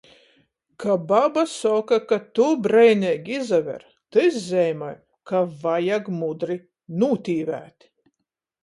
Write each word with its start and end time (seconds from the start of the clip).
Ka 0.83 0.93
baba 1.09 1.43
soka, 1.59 1.97
ka 2.11 2.17
tu 2.39 2.47
breineigi 2.63 3.37
izaver, 3.43 3.85
tys 4.11 4.41
zeimoj, 4.49 4.93
ka 5.31 5.45
vajag 5.63 6.11
mudri 6.19 6.61
nūtīvēt. 7.03 7.93